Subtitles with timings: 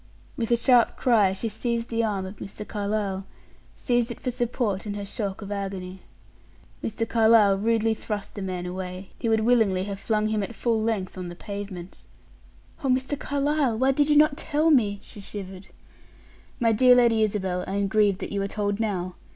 [0.35, 2.67] With a sharp cry, she seized the arm of Mr.
[2.67, 3.23] Carlyle
[3.75, 6.01] seized it for support in her shock of agony.
[6.83, 7.07] Mr.
[7.07, 11.19] Carlyle rudely thrust the man away; he would willingly have flung him at full length
[11.19, 12.07] on the pavement.
[12.83, 13.15] "Oh, Mr.
[13.15, 15.67] Carlyle, why did you not tell me?" she shivered.
[16.59, 19.13] "My dear Lady Isabel, I am grieved that you are told now.